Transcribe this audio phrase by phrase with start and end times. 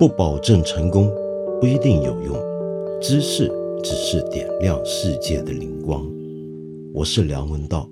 [0.00, 1.12] 不保证成功，
[1.60, 2.34] 不一定有用。
[3.02, 3.52] 知识
[3.84, 6.10] 只是点亮世界的灵光。
[6.94, 7.86] 我是梁文道。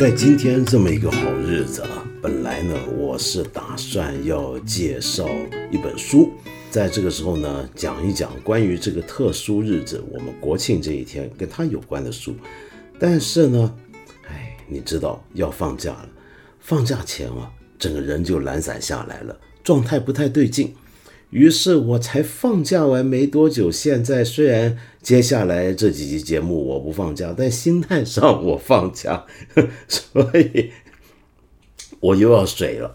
[0.00, 5.28] 在今天这么一个好日子啊，本来呢，我是打算要介绍
[5.70, 6.30] 一本书。
[6.70, 12.32] 在这个时候呢，讲一讲关于这个特殊日子，我们国庆这一天跟它有关的书。
[12.98, 13.76] 但是呢，
[14.68, 16.08] 你知道要放假了，
[16.60, 20.74] 放假前啊，整个人就懒散下来了，状态不太对劲。
[21.30, 29.26] 于是我才放假完没多久，现在虽然接下来这几集节目我不放假，但心态上我放假，
[29.86, 30.70] 所以
[32.00, 32.94] 我又要水了。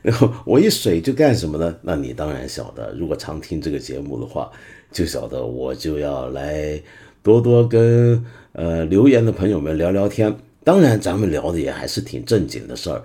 [0.00, 1.76] 然 后我一水就干什么呢？
[1.82, 4.50] 那你当然晓得，如果常听这个节目的话，
[4.90, 6.82] 就晓得我就要来
[7.22, 10.34] 多多跟呃留言的朋友们聊聊天。
[10.64, 13.02] 当然，咱们聊的也还是挺正经的事儿。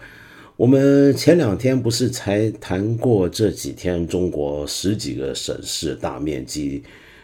[0.55, 6.81] 我们前两天不是才谈过这几天中国十几个省市大面积。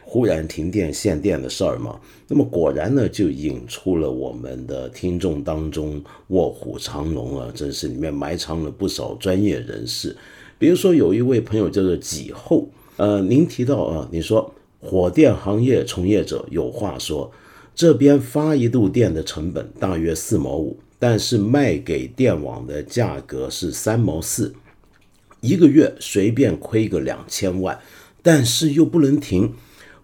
[0.08, 10.16] 忽然停电限电的事儿吗，那么果然呢，就引出了我们的听众当中卧虎藏龙啊，真是里面埋藏了不少专业人士。
[10.60, 17.30] 比如说有一位朋友叫做几后，呃，您提到啊，你说火电行业从业者有话说，
[17.76, 24.56] 这边发一度电的成本大约四毛五，但是卖给电网的价格是三毛四，
[25.42, 27.78] 一个月随便亏个两千万，
[28.22, 29.54] 但是又不能停。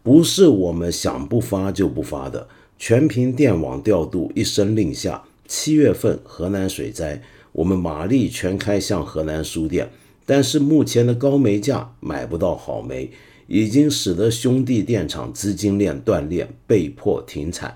[0.04, 5.24] 不是我们想不发就不发的，全凭电网调度一声令下。
[5.48, 9.90] 七月份河南水灾，我们马力全开向河南输电，
[10.26, 13.12] 但是目前的高煤价买不到好煤，
[13.52, 17.76] 已经使得兄弟电厂资金链断裂，被迫停产。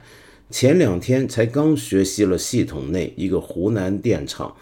[0.50, 4.55] 前两天才刚学习了系统内一个湖南电厂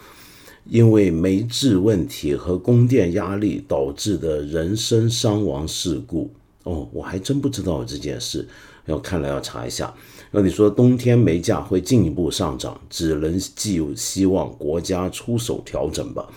[0.68, 6.32] 因为煤质问题和供电压力导致的人身伤亡事故。
[6.64, 8.48] 哦，我还真不知道这件事，
[8.86, 9.94] 要看来要查一下。
[10.32, 16.28] 那你说冬天煤价会进一步上涨，只能寄希望国家出手调整吧。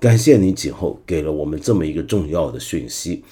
[0.00, 3.22] 感谢你几后给了我们这么一个重要的讯息，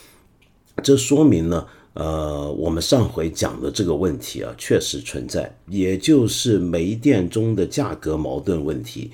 [0.82, 9.10] 这说明呢，呃，我们上回讲的这个问题啊，确实存在，也就是煤电中的价格矛盾问题，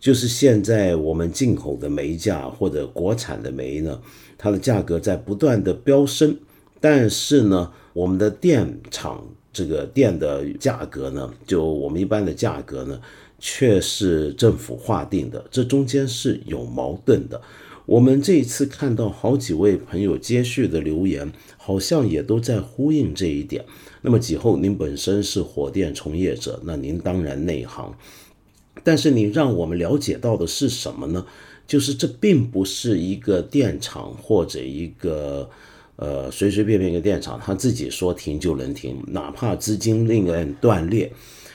[0.00, 4.00] 就是现在我们进口的煤价或者国产的煤呢，
[4.36, 6.36] 它的价格在不断的飙升。
[6.80, 13.00] 但是呢，我们的电厂这个电的价格呢，就我们一般的价格呢，
[13.38, 17.40] 却是政府划定的，这中间是有矛盾的。
[17.86, 23.64] 我们这一次看到好几位朋友接续的留言，好像也都在呼应这一点。
[24.02, 27.94] 那么几后您本身是火电从业者，那您当然内行，
[28.82, 31.26] 但是你让我们了解到的是什么呢？
[31.66, 35.50] 就是这并不是一个电厂或者一个。
[35.96, 41.08] 呃，随随便便一个电厂，他自己说停就能停，哪怕资金链断裂，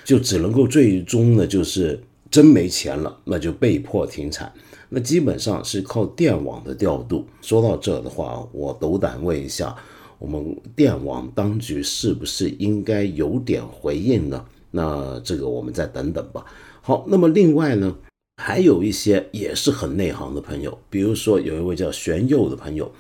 [0.06, 2.02] 就只能够最终呢，就是
[2.32, 4.50] 真没钱了，那就被迫停产。
[4.90, 7.26] 那基本上是靠电网的调度。
[7.42, 9.76] 说到这的话，我斗胆问一下，
[10.18, 14.46] 我们电网当局是不是应该有点回应呢？
[14.72, 16.46] 那这个我们再等等吧。
[16.82, 17.96] 好，那么另外呢，
[18.38, 22.92] 还有一些也是很内行的朋友，比如说有一位叫玄佑的朋友。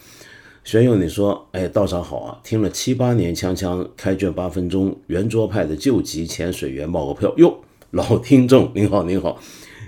[0.64, 2.40] 玄佑，你说，哎，道长好啊！
[2.44, 7.58] 听了七八年，锵锵开卷八分钟，圆桌派的救急潜水员冒个票哟，
[7.92, 9.40] 老听众您好您好，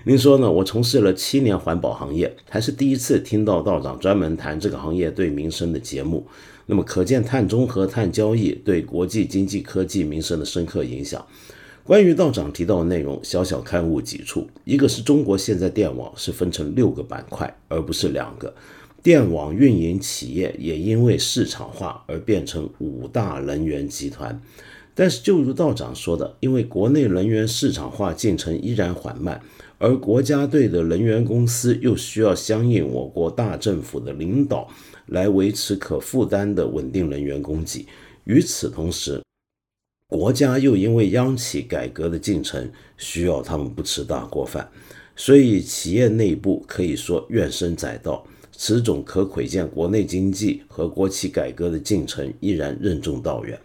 [0.03, 0.51] 您说呢？
[0.51, 6.25] 我从事了七年环保行业，还是第一次听到道长专门谈这个行业对民生的节目。
[6.65, 11.23] 那么可见碳中和、碳交易对国际经济、科技、民生的深刻影响。
[11.83, 18.51] 关于道长提到的内容，小小刊物几处，一个是中国现在电网是分成六个板块，而不是两个。
[19.03, 24.41] 电网运营企业也因为市场化而变成五大能源集团，
[24.95, 29.41] 但是就如道长说的，因为国内能源市场化进程依然缓慢，
[29.81, 34.69] 而国家队的能源公司又需要相应我国大政府的领导
[35.07, 37.87] 来维持可负担的稳定能源供给。
[38.25, 39.19] 与此同时，
[40.07, 44.69] 国家又因为央企改革的进程需要他们不吃大锅饭，
[45.15, 48.23] 所以企业内部可以说怨声载道。
[48.51, 53.59] 此种可窥见国内经济和国企改革的进程依然任重道远。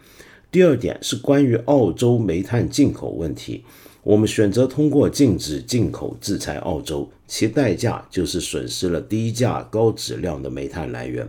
[0.50, 3.62] 第二点是关于澳洲煤炭进口问题，
[4.06, 11.26] 我们选择通过禁止进口制裁澳洲，其代价就是损失了低价高质量的煤炭来源。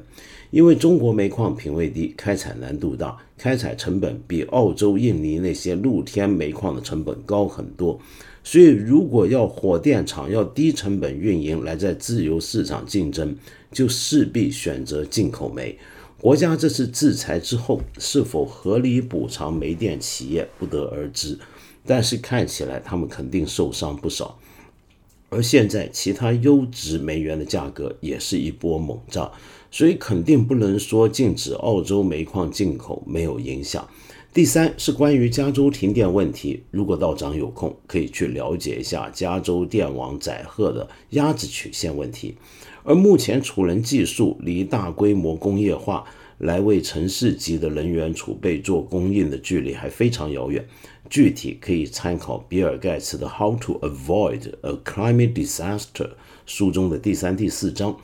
[0.51, 7.99] 因为中国煤矿品位低，开采难度大，开采成本比澳洲、印尼那些露天煤矿的成本高很多。
[8.43, 13.35] 所以，如果要火电厂要低成本运营来在自由市场竞争，
[13.71, 15.75] 就势必选择进口煤。
[16.21, 21.39] 国家这次制裁之后，是否合理补偿煤电企业，不得而知。
[21.87, 24.37] 但是看起来他们肯定受伤不少。
[25.29, 29.31] 而现在，其他优质煤源的价格也是一波猛涨，
[29.69, 33.85] 所以肯定不能说禁止澳洲煤矿进口没有影响。
[34.33, 42.35] 第三是关于加州停电问题，如果道长有空，可以去了解一下加州电网载荷的鸭子曲线问题。
[42.83, 46.05] 而目前储能技术离大规模工业化
[46.37, 50.65] 来为城市级的能源储备做供应的距离还非常遥远。
[51.09, 55.87] 具体可以参考比尔盖茨的《How to Avoid a Climate Disaster》
[56.45, 57.97] 书中的第三、第四章。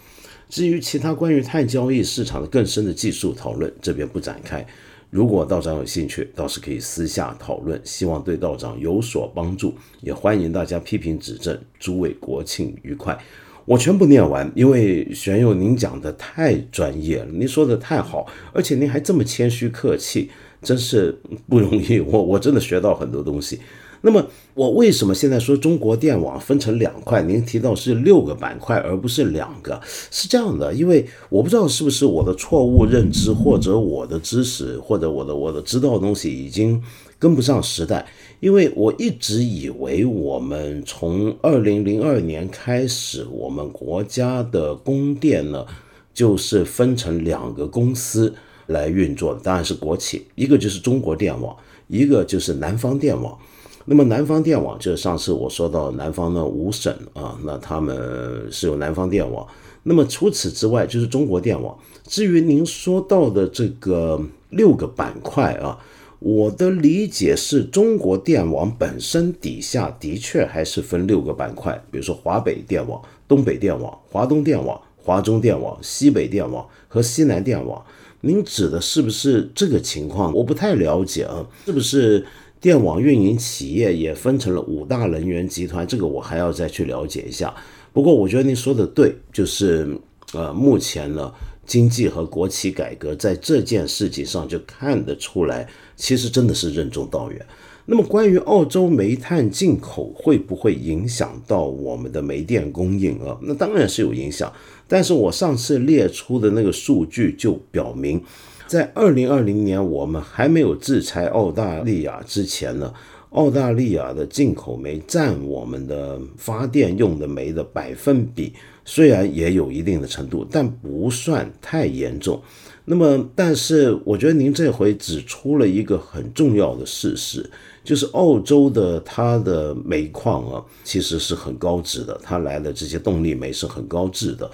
[0.49, 4.65] 至于其他关于碳交易市场的更深的技术讨论，这边不展开。
[5.09, 9.73] 如果道长有兴趣，倒是可以私下讨论，希望对道长有所帮助。
[10.01, 11.59] 也欢迎大家批评指正。
[11.79, 13.17] 诸位国庆愉快！
[13.65, 20.31] 我全部念完，因为玄佑您讲的太专业了，您说的太好，而且您还这么谦虚客气。
[20.63, 21.19] 真是
[21.49, 23.59] 不容易， 我我真的学到很多东西。
[24.05, 24.21] 那么，
[24.53, 27.21] 我为什么现在说中国电网分成两块？
[27.23, 29.79] 您提到是六个板块，而不是两个，
[30.11, 30.73] 是这样的。
[30.73, 36.83] 因为我不知道是不是我的错误认知，或者我的知识，或者我的我的知道的东西已经
[37.17, 38.05] 跟不上时代。
[38.41, 45.65] 因为我一直以为我们从二零零二年开始，我们国家的供电呢，
[46.13, 48.35] 就是分成两个公司。
[48.67, 51.55] 来运作的当然是国企，一个就是中国电网，
[51.87, 53.37] 一个就是南方电网。
[53.85, 59.45] 那么南方电网就是上次我说到南方的五省啊，那他们是有南方电网。
[59.83, 61.77] 那么除此之外就是中国电网。
[62.05, 65.77] 至于您说到的这个六个板块啊，
[66.19, 77.83] 我的理解是中国电网本身底下的确还是分六个板块，比如说华北电网、东北电网、华东电网、华中电网、西北电网和西南电网。
[78.25, 80.33] 您指的是不是这个情况？
[80.33, 82.25] 我不太了解啊，是不是
[82.61, 85.85] 电网运营企业也分成了五大能源集团？
[85.85, 87.53] 这个我还要再去了解一下。
[87.91, 89.99] 不过我觉得您说的对，就是
[90.31, 91.29] 呃，目前呢，
[91.65, 95.67] 经济和国企改革在这件事情上就看得出来，
[95.97, 97.45] 其实真的是任重道远。
[97.85, 103.37] 那么关于澳洲煤炭进口会不会影响到我们的煤电供应啊？
[103.41, 104.51] 那当然是有影响。
[104.87, 108.21] 但是我上次列出的那个数据就表明，
[108.67, 112.93] 在二零二零年我们还没有制裁澳大利亚之前呢，
[113.31, 118.53] 澳大利亚的进口煤占我们的发电用的煤的百分比，
[118.85, 122.41] 虽然也有一定的程度，但不算太严重。
[122.85, 127.49] 那么，但是我觉得您这回指出了一个很重要的事实，
[127.83, 134.49] 就是澳洲的它的煤矿啊，其实是很高质的，它来的这些动力煤是很高质的。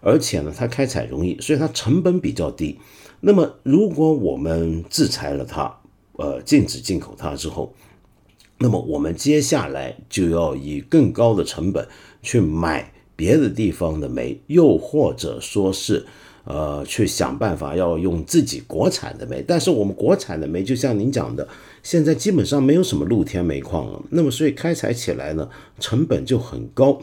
[0.00, 2.78] 而且呢，它开采容易，所以它成本比较低。
[3.20, 5.74] 那么，如果我们制裁了它，
[6.12, 7.74] 呃，禁止进口它之后，
[8.58, 11.86] 那么我们接下来就要以更高的成本
[12.22, 16.06] 去买别的地方的煤，又或者说是，
[16.44, 19.42] 呃，去想办法要用自己国产的煤。
[19.46, 21.46] 但是我们国产的煤，就像您讲的，
[21.82, 24.02] 现在基本上没有什么露天煤矿了。
[24.10, 25.48] 那么，所以开采起来呢，
[25.80, 27.00] 成本就很高。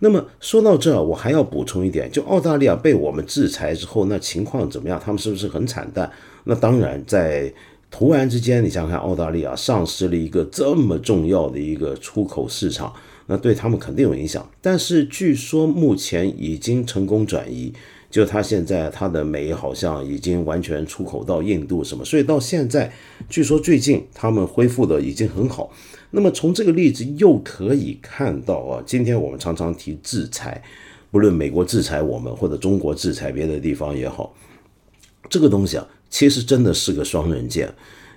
[0.00, 5.00] 那么说到这，我还要补充一点，就澳大利亚被我们制裁之后，那情况怎么样？
[5.02, 6.10] 他们是不是很惨淡？
[6.44, 7.52] 那当然，在
[7.88, 12.92] 突然之间，你想想看，澳大利亚丧失了一个这么重要的一个出口市场，
[13.26, 14.44] 那对他们肯定有影响。
[14.60, 17.72] 但是据说目前已经成功转移，
[18.12, 22.92] 就他现在他的煤好像已经完全出口到印度什么，所以到现在，
[23.30, 25.72] 据说最近他们恢复的已经很好。
[26.10, 30.62] 那么从这个例子又可以看到啊，今天我们常常提制裁，
[31.10, 34.34] 不论美国制裁我们或者中国制裁别的地方也好，
[35.30, 37.72] 这个东西啊，其实真的是个双刃剑。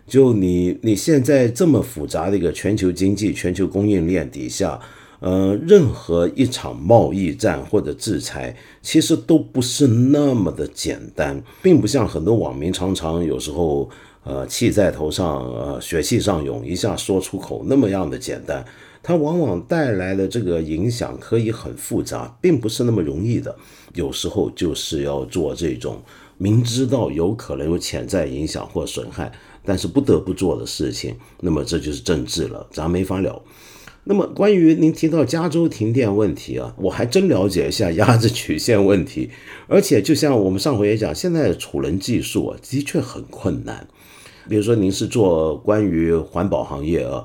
[0.06, 4.78] 就你你现在这么复杂的一个全球经济、全球供应链底下，
[5.20, 13.90] 呃，任何一场贸易战或者制裁，其实都不是那么的简单，并不像很多网民常常有时候。
[14.28, 18.66] 呃，气在头上，呃，血气上涌，一下说出口那么样的简单，
[19.04, 23.56] 它往往带来的这个影响可以很复杂，并不是那么容易的。
[23.94, 26.02] 有时候就是要做这种
[26.40, 29.32] 明知道有可能有潜在影响或损害，
[29.64, 31.16] 但是不得不做的事情。
[31.42, 33.40] 那么这就是政治了，咱没法聊。
[34.08, 39.32] 那么关于您提到加州停电问题啊，我还真了解一下鸭子曲线问题。
[39.68, 43.88] 而且就像我们上回也讲，现在的储能技术啊，的确很困难。
[44.48, 47.24] 比如说您是做关于环保行业啊，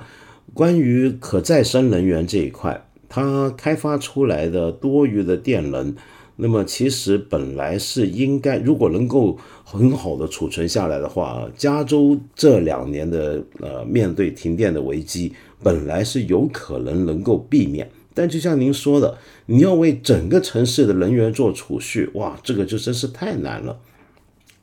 [0.55, 5.95] 关于可再生能源这一块，它开发出来的多余的电能。
[6.43, 17.91] 那么其实本来是应该，如果能够很好的储存下来的话，加州这两年的呃面对停电的危机，本来是有可能能够避免。
[18.13, 23.79] 但就像您说的，你要为整个城市的人员做储蓄，哇，这个就真是太难了。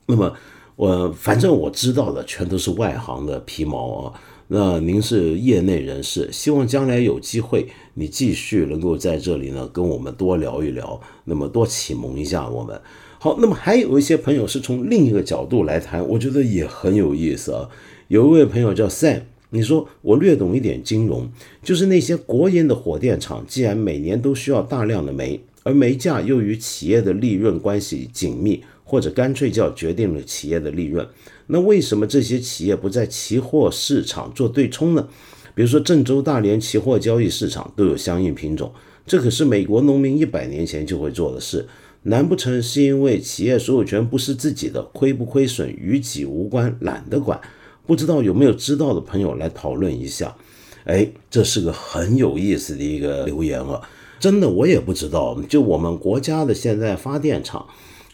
[0.08, 0.34] 那么
[0.76, 4.22] 我反正我知道的全都是外行的皮毛啊。
[4.50, 12.80] 那您是业内人士，希望将来有机会，你继续能够在这里呢，跟我们多聊一聊，那么多启蒙一下我们。
[13.20, 17.70] 好，那么还有一些朋友是从另一个角度来谈，我觉得也很有意思啊。
[18.08, 21.30] 有一位朋友叫 Sam，你说我略懂一点金融，
[21.64, 31.08] 就是那些国营的火电厂，既然每年都需要大量的煤，而煤价又与企业的利润关系紧密，或者干脆叫决定了企业的利润。
[31.48, 35.08] 那为什么这些企业不在期货市场做对冲呢？
[35.56, 38.72] 比如说郑州大连期货交易市场都有相应品种，
[39.06, 41.66] 这可是美国农民一百年前就会做的事。
[42.04, 47.42] 难不成是因为企业所有权不是自己的，亏不亏损与己无关，懒得管？
[47.88, 50.36] 不知道有没有知道的朋友来讨论一下？
[50.84, 53.82] 哎，这是个很有意思的一个留言啊！
[54.20, 55.36] 真的，我也不知道。
[55.50, 57.66] 就我们国家的现在发电厂。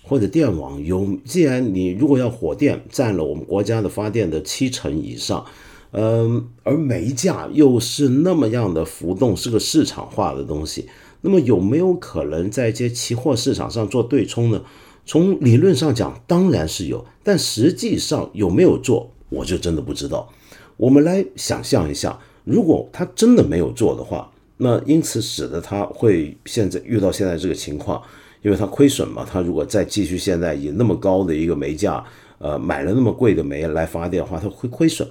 [0.05, 5.45] 或者电网有，既然你如果要火电占了我们国家的发电的七成以上，
[5.91, 10.89] 嗯，而煤价又是那么样的浮动，是个市场化的东西，
[11.21, 14.61] 那么有没有可能在一些期货市场上做对冲呢？
[15.05, 20.31] 从理论上讲，当然是有，但实际上有没有做，我就真的不知道。
[20.77, 28.01] 我们来想象一下，如果他真的没有做的话，那因此使得他会现在遇到现在这个情况。
[28.43, 32.03] 因为他亏损嘛，他如果再继续现在以那么高的一个煤价，
[32.39, 35.07] 呃，买了那么贵的煤来发电的话，他会亏损。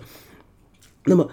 [1.06, 1.26] 那么，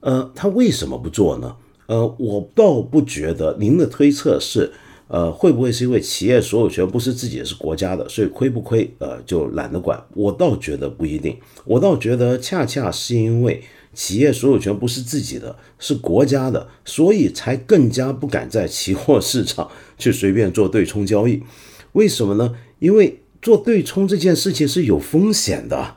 [0.00, 1.56] 呃，他为什么不做呢？
[1.86, 3.56] 呃，我倒不觉得。
[3.58, 4.70] 您的推测是，
[5.08, 10.02] 呃，会不会是因为企业所有权不是自己，是国家的，所以亏不亏，呃，就懒得管？
[10.14, 11.36] 我倒觉得不一定。
[11.64, 13.62] 我倒觉得恰恰是因为。
[13.94, 21.42] 企业所有权不是自己的，是国家的，所以才更加不敢在期货市场去随便做对冲交易。
[21.92, 22.54] 为什么呢？
[22.78, 25.96] 因为做对冲这件事情是有风险的，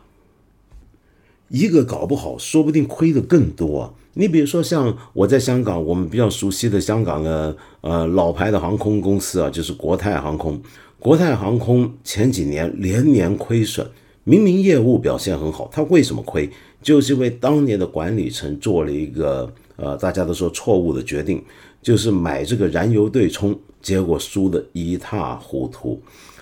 [1.50, 3.94] 一个搞不好，说不定亏的更多。
[4.20, 10.62] 你比如说，像我在香港，我们比较熟悉的香港的呃老牌的航空公司啊，就是国泰航空。
[11.00, 13.90] 国泰航空前几年连年亏损，
[14.26, 16.50] 明明业务表现很好，它为什么亏？
[16.82, 21.42] 就是因为当年的管理层做了一个呃，大家都说错误的决定，
[21.82, 25.98] 就是买这个燃油对冲，结果输得一塌糊涂。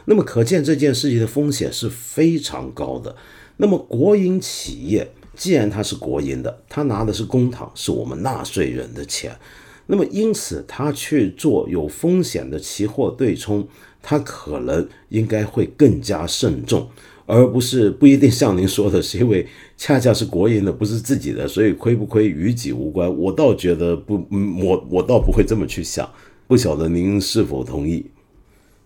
[0.05, 3.15] 那么可见这件事情的风险是非常高的。
[3.57, 5.07] 那么国营企业
[5.38, 9.38] 既然它是国营的，它拿的是公帑，是我们纳税人的钱，
[9.86, 13.65] 那么因此它去做有风险的期货对冲，
[14.01, 16.89] 它可能应该会更加慎重。
[17.29, 23.13] 而不是不一定像您说的，是因为恰恰是国营的，不是自己的，所以亏不亏与己无关。
[23.17, 26.10] 我倒觉得不，嗯我我倒不会这么去想。
[26.48, 28.06] 不晓得您是否同意？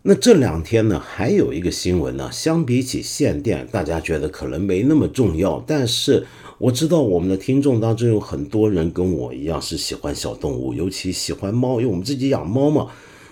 [0.03, 5.63] 那这两天呢，还有一个新闻呢，相比起限电，大家觉得可能没那么重要。
[5.67, 6.25] 但是
[6.57, 12.91] 我知道我们的听众当中有很多人跟我一样是喜欢小动物，尤其喜欢猫，因为我们自己养猫嘛。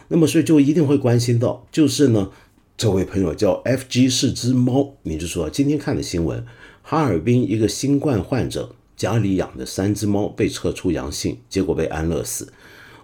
[0.09, 2.29] 那么所以就一定会关心到，就是呢。
[2.77, 6.45] 这位朋友叫 F.G 是只猫，你就说今天看的新闻，
[6.81, 12.53] 哈尔滨一个新冠患者家里养的三只猫被测出阳性，结果被安乐死。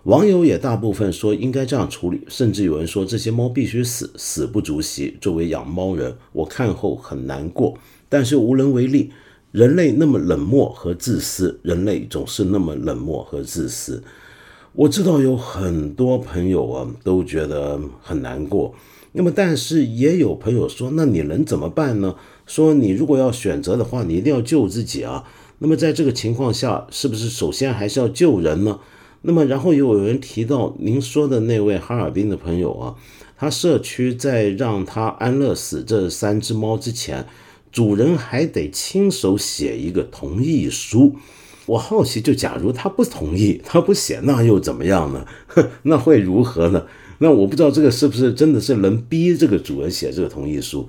[0.06, 5.18] 网友也大部分说应该这样处理，甚至有人说这些猫必须死，死不足惜。
[5.20, 7.76] 作为养猫人，我看后很难过，
[8.08, 9.12] 但是无能为力。
[9.52, 14.04] 人类那么冷漠和自私，人类总是那么冷漠和自私。
[14.74, 18.76] 我知道有很多朋友啊都觉得很难过。
[19.14, 22.16] 那么，但是也有朋友说，那你能怎么办呢？
[22.46, 25.24] 说你如果要选择的话，你一定要救自己啊。
[25.58, 28.80] 那么，在这个情况下，是不是首先还是要救人呢？
[29.27, 32.96] 那么，然后又有人提到您说的那位哈尔滨的朋友啊，
[33.36, 37.25] 他社区在让他安乐死这三只猫之前，
[37.72, 41.15] 主人还得亲手写一个同意书。
[41.65, 45.25] 我好奇，就假如他不同意，他不写，那又怎么样呢？
[45.82, 46.86] 那会如何呢？
[47.17, 50.88] 那我不知道这个是不是真的是能逼这个主人写这个同意书？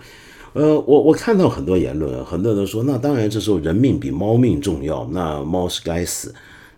[0.52, 6.34] 呃，我我看到很多言论，很多人都说，那当然这时候人命比猫命重要，那猫是该死。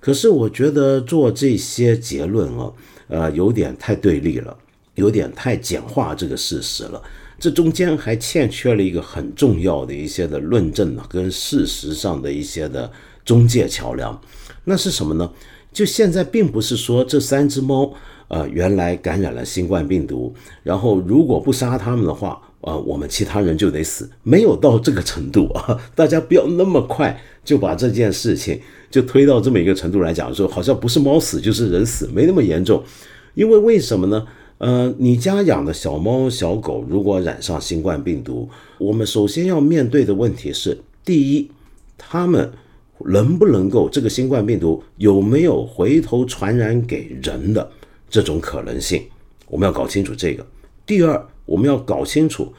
[0.08, 2.72] 可是我觉得做这些结论啊，
[3.08, 4.56] 呃，有点太对立了，
[4.94, 7.02] 有点太简化这个事实了。
[7.38, 12.90] 这中间还欠缺了一个很重要的一些的论证呢跟事实上的一些的
[13.22, 14.18] 中介桥梁。
[14.64, 15.30] 那是什么呢？
[15.74, 17.92] 就现在并不是说这三只猫，
[18.28, 25.80] 呃，原来感染了新冠病毒，然后如果不杀它们的话，呃，我们其他人就得死，没有到这个程度啊。
[25.94, 28.60] 大家不要那么快就把这件事情
[28.90, 32.82] 就推到这么一个程度来讲，说好像不是猫死就是人死，没那么严重。
[33.32, 34.26] 因为为什么呢？
[34.58, 38.46] 呃，你家养的小猫小狗如果染上新冠病毒，
[38.76, 41.50] 我们首先要面对的问题是：第一，
[41.96, 42.52] 它们
[43.06, 47.70] 能不能够这个新冠病毒有没有回头传染给人的
[48.10, 49.02] 这种可能性？
[49.46, 50.44] 我们要搞清楚这个。
[50.84, 52.52] 第二，我们要搞清楚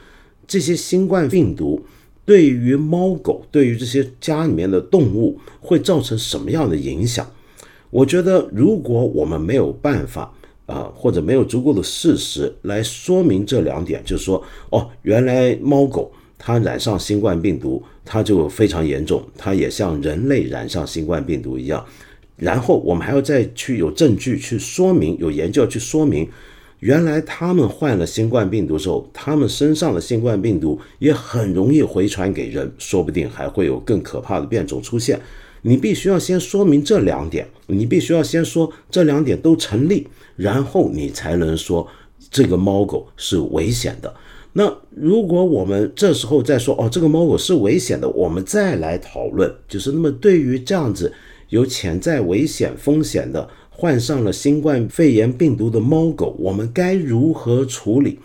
[0.46, 1.82] 这些新冠病毒
[2.26, 7.26] 对于猫狗、对于这些家里面的动物会造成什么样的影响？
[7.88, 10.30] 我觉得，如果我们没有办法。
[10.66, 21.84] 啊，或者没有足够的事实来说明这两点，就是说，哦，原来猫狗它染上新冠病毒，它就非常严重，它也像人类染上新冠病毒一样。
[22.36, 26.28] 然后我们还要再去有证据去说明，有研究去说明，
[26.80, 35.20] 原来他们患了新冠病毒之后，他们身上的新冠病毒也很容易回传给人，说不定还会有更可怕的变种出现。
[35.62, 40.08] 你必须要先说明这两点，你必须要先说这两点都成立。
[40.36, 41.86] 然后你才能说
[42.30, 44.14] 这个猫狗是危险的。
[44.54, 51.12] 那如果我们这时候再说哦，这个猫狗是危险的，我们再来讨论，就是那么对于这样子
[51.50, 53.46] 有潜在危险风险的
[53.80, 58.18] 患上了新冠肺炎病毒的猫狗，我们该如何处理？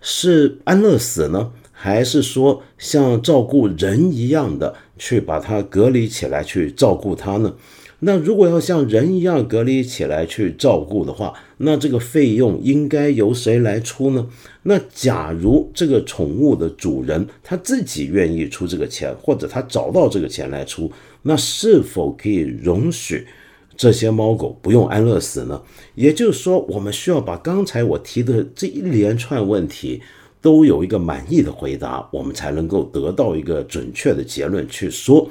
[0.00, 7.54] 是安乐死呢，还是说像照顾人一样的去把它隔离起来去照顾它呢？
[7.98, 14.26] 那如果要像人一样隔离起来去照顾的话，那这个费用应该由谁来出呢？
[14.62, 20.90] 那假如这个宠物的主人他自己愿意出这个钱，或者他找到这个钱来出，
[21.20, 23.26] 那是否可以容许
[23.76, 25.62] 这些猫狗不用安乐死呢？
[25.94, 30.02] 也就是说，我们需要把刚才我提的这一连串问题
[30.40, 35.30] 都有一个满意的回答，我们才能够得到一个准确的结论，去说。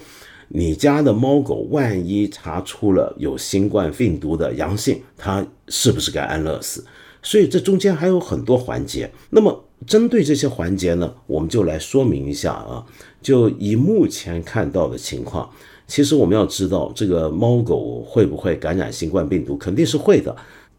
[0.53, 6.83] 你家的猫狗万一查出了有新冠病毒的阳性，它是不是该安乐死？
[7.23, 9.09] 所以这中间还有很多环节。
[9.29, 12.85] 那么针对这些环节呢，我们就来说明一下啊。
[13.21, 15.49] 就以目前看到的情况，
[15.91, 20.33] 其实我们要知道这个猫狗会不会感染新冠病毒，肯定是会的。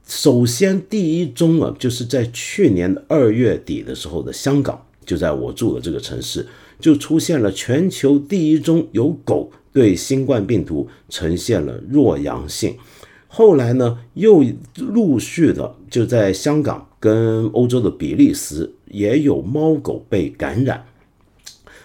[0.07, 6.47] 首先第一宗啊，就是在去年二月底的时候的香港，就在我住的这个城市，
[6.81, 9.53] 就出现了全球第一宗有狗。
[9.71, 12.75] 对新冠病毒呈现了弱阳性，
[13.29, 14.43] 后来呢，又
[14.77, 20.83] 陆续的就在香港跟欧洲的比利时也有猫狗被感染。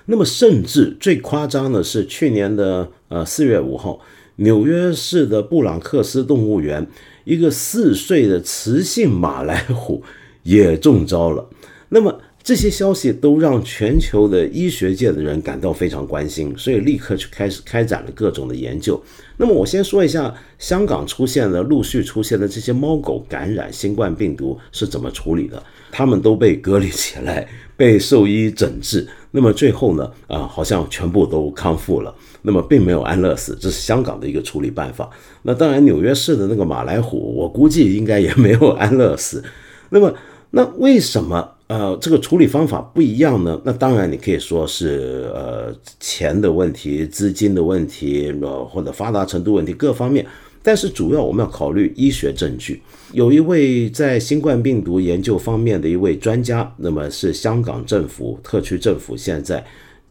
[0.08, 4.00] 那么，甚至最夸张的是去年的呃四月五号，
[4.38, 6.88] 纽约市的布朗克斯动物园
[7.24, 10.02] 一个四岁的雌性马来虎
[10.43, 11.48] 也中招了。
[11.89, 12.20] 那么。
[12.43, 18.98] 这些消息都让全球的医学界的人感到非常关心，所以立刻去开始开展了各种的研究。
[19.36, 25.62] 那么我先说一下香港出现的陆续出现的这些猫狗感染新冠病毒是怎么处理的？
[25.91, 29.06] 他们都被隔离起来，被兽医诊治。
[29.38, 32.12] 那么最后呢，啊，好像全部都康复了。
[32.41, 35.08] 那么并没有安乐死，这是香港的一个处理办法。
[35.43, 39.43] 那当然，纽约市的那个马来虎，我估计应该也没有安乐死。
[39.91, 40.12] 那么，
[40.50, 41.52] 那为什么？
[41.67, 43.62] 呃，这个处理方法不一样呢。
[43.63, 50.26] 那当然，你可以说是呃钱的问题、资金的问题，呃或者发达程度问题各方面。
[50.67, 52.82] 但是主要我们要考虑医学证据。
[53.13, 59.65] 有一位在新冠病毒研究方面的一位专家，那么是香港政府特区政府现在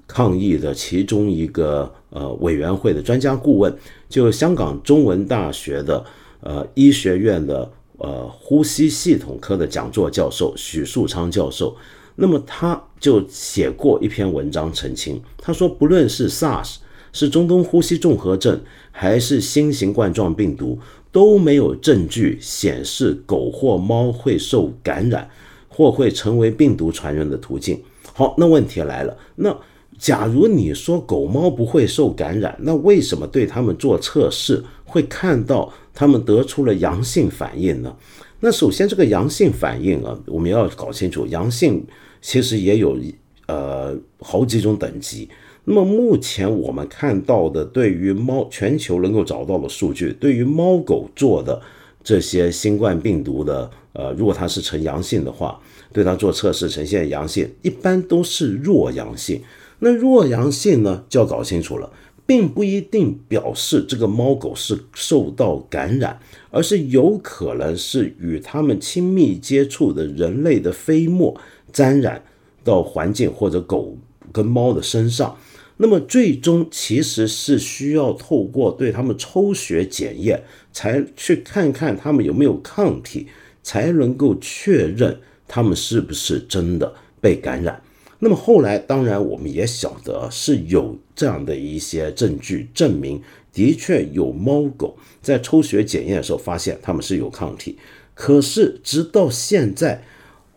[0.07, 3.77] 抗疫的其中一个呃委员会的专家顾问，
[4.09, 6.03] 就香港中文大学的
[6.41, 7.71] 呃医学院的。
[7.99, 11.75] 呃，呼吸系统科的讲座教授许树昌教授，
[12.15, 16.77] 那么他就写过一篇文章澄清，他说，不论是 SARS，
[17.17, 18.61] 是中东呼吸综合症，
[18.93, 20.79] 还是新型冠状病毒，
[21.11, 25.31] 都没有证据显示狗或猫会受感染，
[25.67, 27.83] 或会成为病毒传人的途径。
[28.13, 29.57] 好，那问题来了，那
[29.99, 35.73] 假如你说狗猫不会受感染，那为什么对他们做测试会看到？
[35.99, 37.97] 他们得出了阳性反应呢？
[38.41, 41.83] 那首先这个阳性反应啊，我们要搞清楚，阳性
[42.21, 42.99] 其实也有
[43.47, 45.27] 呃好几种等级。
[45.69, 51.61] 那么目前我们看到的，对于猫全球能够找到的数据，对于猫狗做的
[52.05, 55.61] 这些新冠病毒的，呃，如果它是呈阳性的话，
[55.93, 59.43] 对它做测试呈现阳性，一般都是弱阳性。
[59.81, 61.91] 那弱阳性呢，就要搞清楚了，
[62.25, 66.21] 并不一定表示这个猫狗是受到感染，
[66.53, 71.37] 而是有可能是与它们亲密接触的人类的飞沫
[71.73, 72.23] 沾染
[72.63, 73.97] 到环境或者狗
[74.33, 75.37] 跟猫的身上。
[75.79, 83.27] 那么最终其实是需要透过对他们抽血检验，才去看看他们有没有抗体，
[83.63, 87.83] 才能够确认他们是不是真的被感染。
[88.19, 93.21] 那么后来当然我们也晓得是有这样的一些证据证明，
[93.53, 97.77] 的确有猫狗在抽血检验的时候发现他们是有抗体，
[98.15, 100.03] 可是直到现在，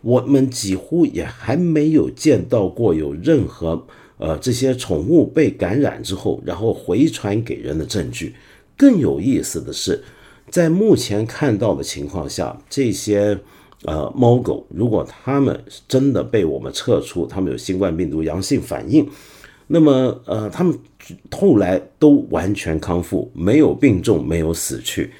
[0.02, 3.86] 我们几乎也还没有见到过有任何。
[4.20, 8.36] 呃，这些宠物被感染之后，然后回传给人的证据。
[8.76, 10.04] 更有意思的是，
[10.50, 13.40] 在目前看到的情况下，这些
[13.86, 19.08] 呃猫狗，如果它们真的被我们测出它们有新冠病毒阳性反应，
[19.68, 20.78] 那么呃，它们
[21.32, 25.12] 后来都完全康复，没有病重，没有死去。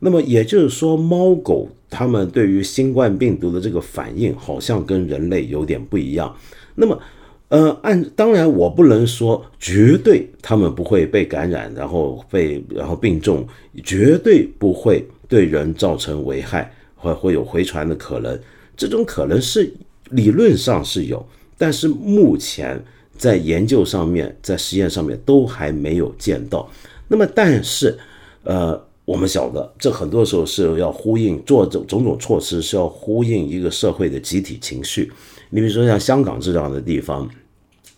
[0.00, 6.36] 那么也就是说，猫狗它们对于新冠病毒的这个反应，好像跟人类有点不一样。
[6.74, 7.00] 那么。
[7.48, 13.46] 呃，按当然，我不能说绝对他们不会被感染，然后被然后病重，
[13.82, 18.38] 绝对不会对人造成危害，会会有回传的可能。
[18.76, 19.72] 这种可能是
[20.10, 22.78] 理论上是有，但是目前
[23.16, 26.70] 在研究上面，在实验上面都还没有见到。
[27.08, 27.96] 那么，但是，
[28.44, 35.10] 呃，我们晓得，这很多时候是要呼应做种种种措施，是要呼应一个社会的集体情绪。
[35.50, 37.28] 你比如说像香港这样的地方，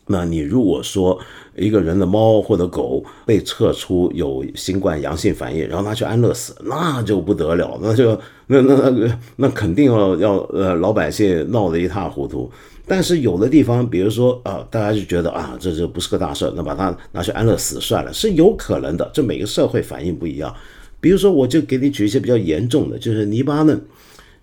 [0.06, 1.18] 那你如果说
[1.56, 12.50] 一个人的猫或者狗被测出有新冠阳性反应，然后拿去安乐死，那就不得了，那就那那那那肯定要要呃老百姓闹得一塌糊涂。
[12.86, 19.08] 但是有的地方，比如说啊，大家就觉得啊，这这不是个大事，那把它拿去安乐死算了，是有可能的。
[19.14, 20.52] 这每个社会反应不一样。
[21.00, 23.80] 比如说，我就给你举一些比较严重的，就是黎巴嫩。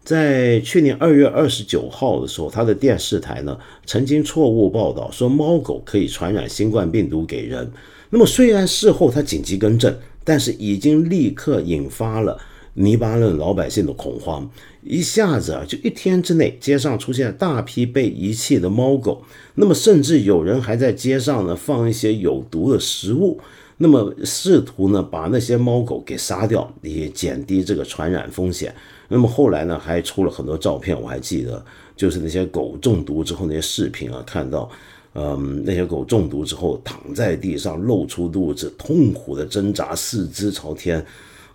[0.08, 7.70] 在去年二月二十九号的时候，他的电视台呢曾经错误报道说猫狗可以传染新冠病毒给人。
[8.10, 9.94] 那么虽然事后他紧急更正，
[10.24, 12.40] 但是已经立刻引发了
[12.76, 14.50] 黎巴嫩老百姓的恐慌。
[14.82, 19.22] 一下子啊，就一天之内，街上出现大批被遗弃的猫狗。
[19.56, 23.38] 那么甚至有人还在街上呢放一些有毒的食物，
[23.76, 28.74] 那么试图呢把那些猫狗给杀掉，以减低这个传染风险。
[29.08, 31.64] 那么后来呢，还出了很多照片，我还记得，
[31.96, 34.70] 就是那些狗中毒之后那些视频啊，看到，
[35.14, 41.06] 嗯，那些狗中毒之后躺在地上露出肚子，痛苦的挣扎，四肢朝天，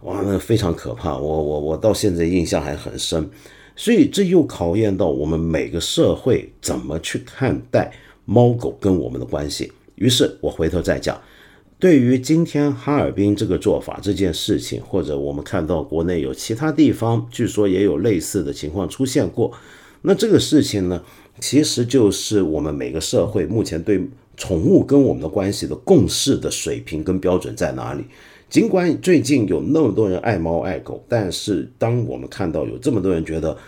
[0.03, 1.17] 哇，那非常可怕。
[1.17, 3.29] 我我我到现在印象还很深，
[3.77, 7.93] 所以这又考验到我们每个社会怎么去看待
[8.25, 9.71] 猫狗跟我们的关系。
[9.97, 11.21] 于是我回头再讲。
[11.83, 19.51] 对于今天哈尔滨这个做法这件事情，或者我们看到国内有其他地方，据说也有类似的情况出现过。
[20.03, 21.03] 那这个事情呢，
[21.40, 24.01] 其实就是我们每个社会目前对
[24.37, 28.05] 宠物跟我们的关系的共识的水平跟标准在哪里。
[28.49, 33.59] 尽管最近有那么多人爱猫爱狗，但是当我们看到有这么多人觉得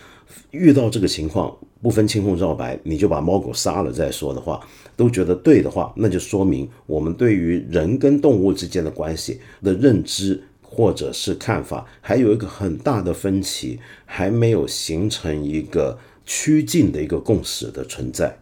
[0.52, 1.52] 遇到这个情况
[1.84, 4.58] 不分青红皂白，你就把猫狗杀了再说的话。
[4.96, 18.38] 都觉得对的话，那就说明我们对于人跟动物之间的关系的认知或者是看法，还有一个很大的分歧，还没有形成一个趋近的一个共识的存在。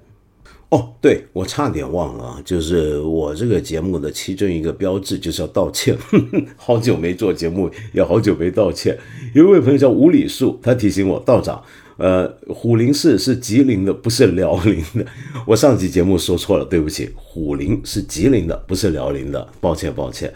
[0.68, 5.96] 哦，对我差点忘了啊，就是我这个节目的其中一个标志就是要道歉，
[6.56, 8.96] 好久没做节目，也好久没道歉。
[9.34, 11.62] 有一位朋友叫吴礼树，他提醒我道长。
[11.96, 15.06] 呃，虎林市是吉林的，不是辽宁的。
[15.46, 17.10] 我上期节目说错了，对不起。
[17.14, 20.32] 虎林是吉林的，不是辽宁的，抱歉抱歉。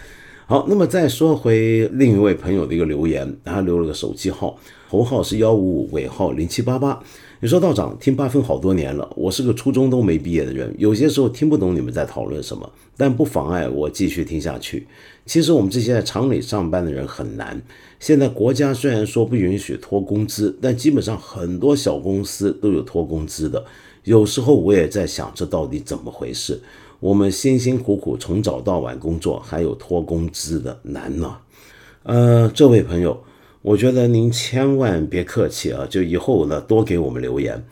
[0.47, 4.57] 好，那么再说回另一位朋友的一个留言，他留了个手机号，
[4.89, 7.03] 头号是幺五五，尾号零七八八。
[7.41, 14.87] 你说道长听八分好多年了，我是个初中都没毕业的人，有些时候听不懂你们在讨论什么，但不妨碍我继续听下去。
[15.27, 17.61] 其实我们这些在厂里上班的人很难。
[17.99, 23.65] 现在国家虽然说不允许拖工资，但基本上很多小公司都有拖工资的。
[24.05, 26.61] 有时候我也在想，这到底怎么回事？
[27.01, 31.37] 我们辛辛苦苦从早到晚工作，还有拖工资的，难呢？
[32.05, 33.23] 呃，这位朋友，
[33.63, 37.65] 我觉得您千万别客气啊，就以后呢多给我们留言。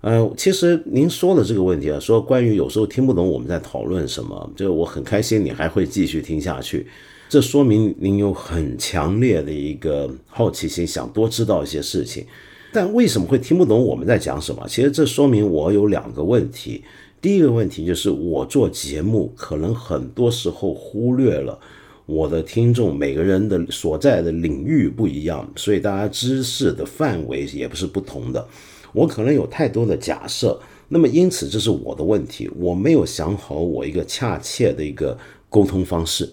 [0.00, 6.86] 呃，其实您说的这个问题啊，说关于有时候听不懂我们在讨论什么，就我很开心，你还会继续听下去，
[7.32, 12.26] 这说明您有很强烈的一个好奇心，想多知道一些事情。
[12.74, 14.62] 但为什么会听不懂我们在讲什么？
[14.68, 16.84] 其实这说明我有两个问题。
[17.22, 21.58] 第一个问题就是我做节目可能很多时候忽略了
[22.04, 28.46] 我的听众每个人的所在的领域不一样，所以大家知识的范围也不是不同的。
[28.92, 35.16] 我可能有太多的假设，那么因此这是我的问题，我没有想好我一个恰切的一个
[35.48, 36.30] 沟通方式。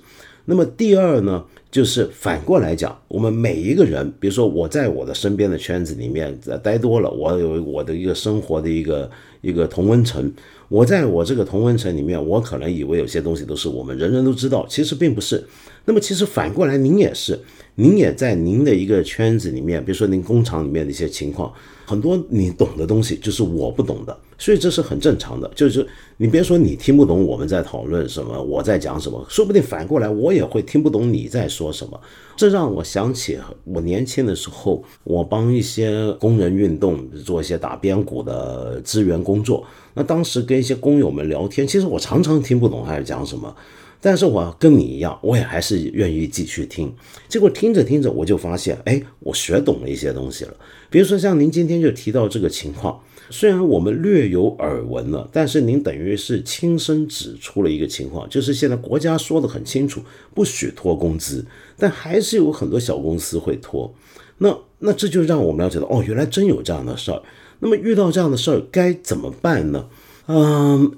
[0.49, 9.07] 那么第二呢，就是反过来讲，我们每一个人，比如说我在我的身边的圈子里面待多了，我有我的一个生活的一个
[9.41, 10.33] 一个同温层，
[10.67, 15.45] 我在我这个同温层里面，我可能以为有些东西都是我们人人都知道，其实并不是。
[15.85, 17.39] 那么其实反过来，您也是。
[17.75, 21.53] 您也在您的一个圈子里面，比如说您工厂里面的一些情况，
[21.89, 25.49] 很多你懂的东西就是我不懂的，所以这是很正常的。
[25.55, 31.99] 就是你别说你听不懂我们在讨论什么，我在讲什么，说不定反过来我也会听不懂你在说什么。
[32.37, 43.55] 这让我想起我年轻的时候，我帮一些工人运动做一些打边鼓的支援工作，那当时跟一些工友们聊天，其实我常常听不懂他在讲什么。
[44.01, 46.93] 但是我跟你一样，我也还是愿意继续听。
[47.27, 50.53] 结果听着听着，我就发现，哎，我学懂了一些东西了。
[50.89, 60.01] 比如说像您今天就提到这个情况，虽然我们略有耳闻了，但是您等于是亲身指出了一个情况，就是现在国家说的很清楚，
[60.33, 61.45] 不许拖工资，
[61.77, 63.93] 但还是有很多小公司会拖。
[64.37, 67.21] 那那这就让我们了解到，哦，原来真有这样的事儿。
[67.59, 69.89] 那么遇到这样的事儿该怎么办呢？
[70.27, 70.93] 嗯。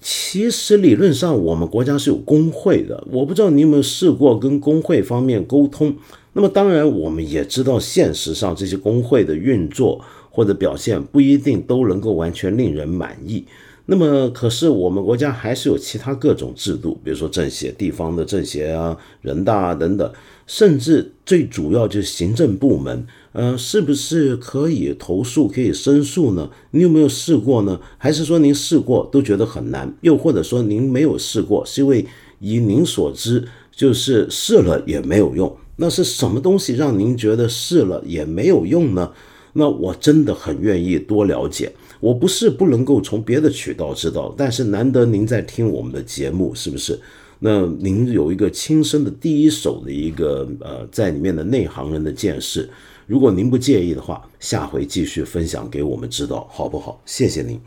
[0.00, 3.06] 其实理论上，我们国家是有工会的。
[3.10, 5.94] 我不知道你有没有试过跟工会方面沟通。
[6.32, 13.44] 那么，当然我们也知道，现实上这些工会的运作或者表现不一定都能够完全令人满意。
[13.86, 20.10] 那么，可是我们国家还是有其他各种制度，比如说政协、地方的政协啊、人大啊等等，
[20.50, 23.06] 甚至最主要就是行政部门。
[23.30, 26.50] 呃，是不是可以投诉、可以申诉呢？
[26.72, 27.80] 你有没有试过呢？
[27.96, 29.94] 还是说您试过都觉得很难？
[30.00, 32.04] 又或者说您没有试过，是因为
[32.40, 35.56] 以您所知，就是试了也没有用？
[35.76, 39.12] 那是什么东西让您觉得试了也没有用呢？
[39.52, 41.72] 那我真的很愿意多了解。
[42.00, 46.98] 我不是不能够从别的渠道知道，但是难得您在听我们的节目，是不是？
[47.42, 52.68] 那您有一个亲身的第一手的一个呃，在里面的内行人的见识。
[53.06, 57.00] 如果您不介意的话，下回继续分享给我们知道，好不好？
[57.06, 57.58] 谢谢您。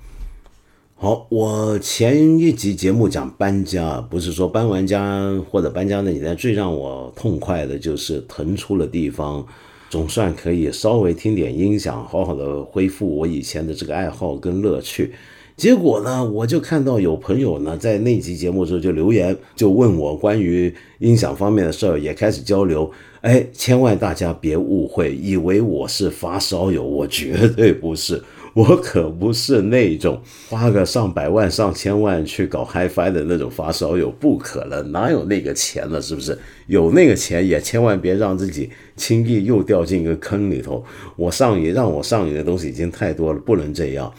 [0.95, 9.45] 好，我前一集节目讲搬家，不是说搬完家或者搬家那几天最让我痛快的就是腾出了地方，
[9.89, 15.13] 总算可以稍微听点音响，好好的恢复我以前的这个爱好跟乐趣。
[15.55, 22.89] 结果呢，我就看到有朋友呢在那集节目之后就留言，就问我关于音响方面的事儿，也开始交流。
[23.21, 28.21] 哎，千万大家别误会，以为我是发烧友，我绝对不是，
[28.53, 36.01] 我可不是那种花个上百万、上千万去搞 HiFi 的那种发烧友，不可能，哪有那个钱了？
[36.01, 36.37] 是不是？
[36.67, 40.83] 有那个钱，也千万别让自己轻易又掉进一个坑里头。
[41.15, 44.11] 我上瘾，让我上瘾的东西已经太多了，不能这样。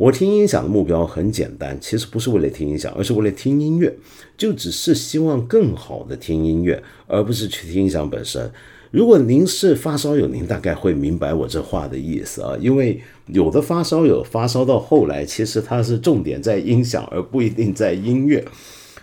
[0.00, 3.94] 我听音响的目标很简单，其实不是为了听音响，而是为了听音乐，
[4.34, 8.50] 就只是希望更好的听音乐，而不是去听音响本身。
[8.90, 18.42] 如果您是发烧友，您大概会明白我这话的意思啊，因为有的发烧友发烧到后来，其实他是重点在音响，而不一定在音乐。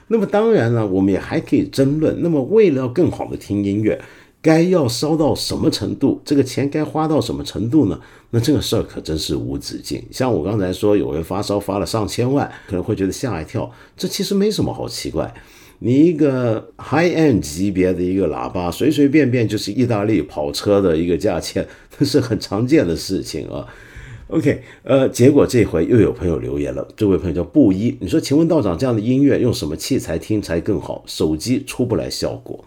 [0.08, 2.24] 那么当然了，我们也还可以争论。
[2.24, 4.02] 那么为了更好的听音乐。
[4.42, 6.22] 该要烧到什么程度？
[6.24, 8.00] 这个钱该花到什么程度呢？
[8.30, 10.04] 那这个事儿可真是无止境。
[10.12, 13.70] 像我刚才说，有人发烧发了上千万，可能会觉得吓一跳。
[13.96, 15.34] 这其实没什么好奇怪。
[15.80, 23.68] 你一个 high end 级别的一个喇叭，随随便便就是意大利跑车的一个价钱，那是很常见的事情啊。
[24.30, 26.88] OK，呃，结果这回又有朋友留言了。
[26.96, 31.04] 这位朋友叫布衣，你说，请问道长，这样的音乐用什么器材听才更好？
[31.06, 32.66] 手机出不来效果。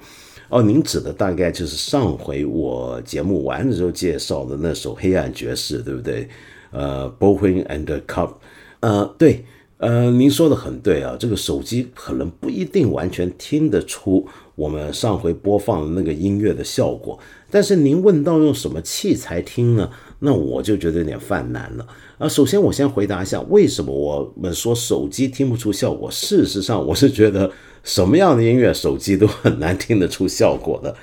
[0.50, 6.28] 哦，您指的大概就是上回我节目完的时候介绍的那首《黑暗爵士》，对不对？
[6.72, 8.34] 呃 b o w i n and Cup，
[8.80, 9.44] 呃，对，
[9.78, 17.18] 呃，您说的很对啊，这个手机可能不一定完全听得出我们上回播放的那个音乐的效果。
[17.48, 19.90] 但是您问到用什么器材听呢？
[20.20, 21.86] 那我就觉得有点犯难了。
[22.18, 26.08] 啊，首先我先回答一下，为什么我们说手机听不出效果？
[26.10, 27.50] 事实上，我是觉得。
[27.82, 30.94] 什么样的音乐，手机都很难听得出效果的。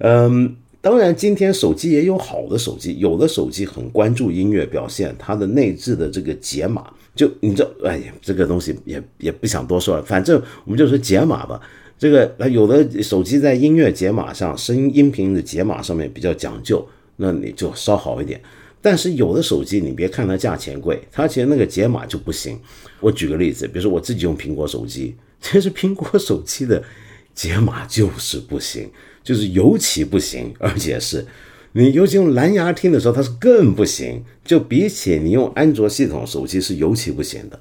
[0.00, 11.58] 嗯，当然，今天手机也有好的手机，有的手机很关注音乐表现，它的内置的这个解码，就你知道，哎呀，这个东西也也不想多说了，反正我们就说解码吧。
[11.98, 18.38] 这个有的手机在音乐解码上、声音音频的解码上面比较讲究，那你就稍好一点。
[18.80, 22.58] 但是有的手机，你别看它价钱贵，它其实那个解码就不行。
[23.00, 26.82] 我举个例子，比如说我自己用苹果手机，其实苹果手机的
[27.34, 28.90] 解码就是不行，
[29.22, 31.26] 就是尤其不行，而且是
[31.72, 34.24] 你尤其用蓝牙听的时候，它是更不行。
[34.44, 37.60] 就比起你用安卓系统手机是尤其不行的。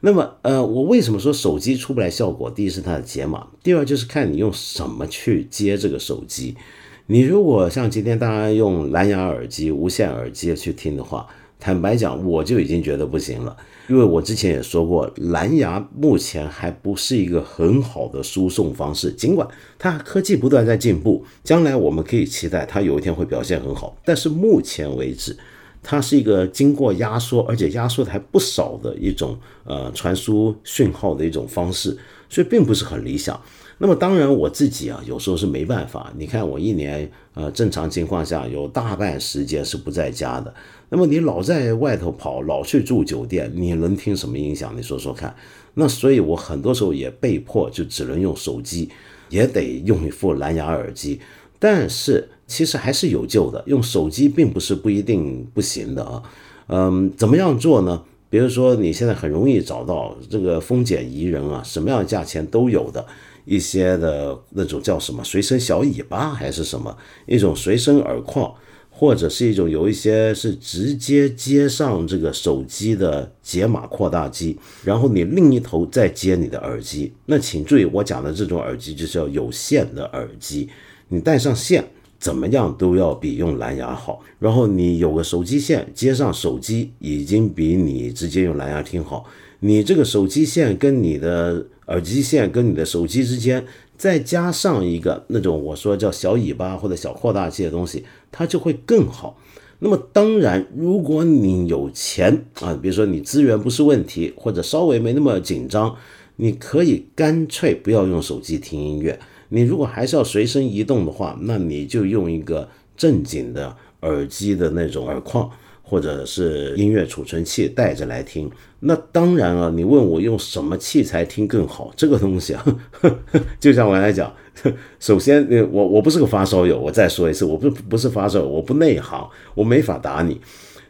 [0.00, 2.50] 那么，呃，我为什么说手机出不来效果？
[2.50, 6.56] 第一是它的解码，第二就是看你用什么去接这个手机。
[7.06, 11.26] 你如果像今天大家用蓝牙耳机、无线耳机去听的话，
[11.58, 13.56] 坦白讲，我就已经觉得不行了。
[13.88, 19.12] 因为我之前也说过，蓝牙目前还不是一个很好的输送方式。
[19.12, 19.46] 尽管
[19.78, 25.36] 它科技不断在进步，将来我们可以期待它有一天会表现很好，但是目前为止。
[25.84, 33.38] 它是一个经过压缩，而且压缩的还不少的一种呃传输讯号的一种方式，所以并不是很理想。
[33.82, 36.12] 那么当然我自己啊，有时候是没办法。
[36.16, 40.54] 你看我一年呃正常情况下有大半时间是不在家的，
[40.88, 44.72] 那么你老在外头跑，老去住酒店，你能听什么音响？
[44.76, 45.34] 你说说看。
[45.74, 48.88] 那所以我很多时候也被迫就只能用手机，
[49.30, 51.20] 也得用一副蓝牙耳机，
[51.58, 52.28] 但是。
[52.48, 56.22] 其实还是有救的，用手机并不是不一定不行的啊。
[56.66, 58.02] 嗯，怎么样做呢？
[58.28, 63.06] 比如说你现在很容易找到这个丰俭宜人啊，什么样的价钱都有的
[63.44, 68.52] 一些的那种叫什么随身小尾巴还是什么一种随身耳框，
[68.90, 77.12] 或者是一种有一些是直接接上这个手机的解码扩大机，然后你另一头再接你的耳机。
[77.26, 80.68] 那请注意，我讲的这种耳机就是要有线的耳机，
[81.08, 81.84] 你带上线。
[82.22, 89.24] 怎么样都要比用蓝牙好，然后你有个手机线接上手机，已经比你直接用蓝牙听好。
[89.64, 93.64] 你这个手机线跟你的耳机线跟你的手机之间，
[93.96, 99.38] 再加上一个那种我说叫小尾巴或者小扩大器的东西，它就会更好。
[99.78, 105.94] 那么当然，如果你有钱啊，比如说你资源不是问题，或者稍微没那么紧张，
[106.36, 109.20] 你可以干脆不要用手机听音乐。
[109.50, 115.48] 你如果还是要随身移动的话，那你就用一个正经的耳机的那种耳框，
[115.92, 118.50] 或者是音乐储存器带着来听。
[118.80, 124.34] 那当然了，你问我用什么器材听更好，这个东西啊，呵 呵就像我来讲，
[124.98, 130.40] 首先，我我不是个发烧友，我再说一次，我不不是发烧友，我不内行，我没法打你。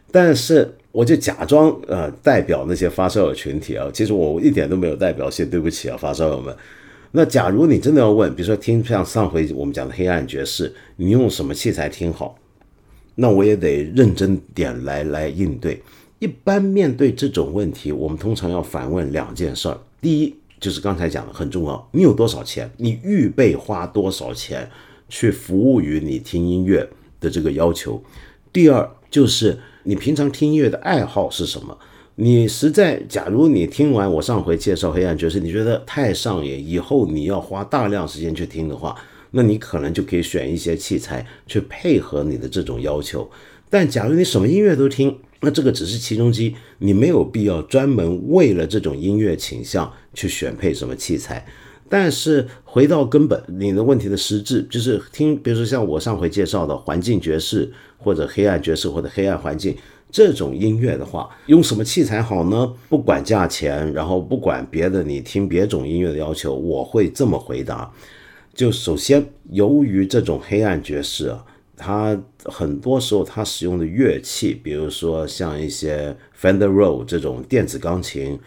[0.09, 6.55] 但是我就假装呃代表那些发烧友群体啊，其实我一点都没有代表性，对不起啊，发烧友们。
[7.11, 12.39] 那假如你真的要问，比如说听像上回我们讲的黑暗爵士，你用什么器材听好？
[13.15, 15.81] 那我也得认真点来来应对。
[16.19, 22.71] 一般面对这种问题，我们通常要反问两件事儿：第一，就是刚才讲的很重要，你有多少钱？
[22.77, 24.69] 你预备花多少钱
[25.09, 28.01] 去服务于你听音乐的这个要求？
[28.53, 31.77] 第二，就是你平常听音乐的爱好是什么？
[32.15, 38.95] 你实在，假如你听完我上回介绍黑暗爵士，你觉得太上瘾，以后你要花大量时间去听的话，
[39.35, 43.29] 那你可能就可以选一些器材去配合你的这种要求。
[43.69, 51.45] 但假如你什么音乐都听，那这个只是其中之一，你没有必要专门为了这种音乐倾向去选配什么器材。
[51.89, 59.75] 但是回到根本，你的问题的实质就是听，比如说像我上回介绍的环境爵士，或者黑暗爵士，或者黑暗环境。
[60.11, 62.71] 这种音乐的话，用什么器材好呢？
[62.87, 67.91] 不管价钱，然后不管别的，你听别种音乐的要求，我会这么回答：
[68.53, 71.43] 就首先，由于这种黑暗爵士啊，
[71.75, 78.39] 它很多时候它使用的乐器，比如说像一些 Fender Rhodes 这种电子钢琴，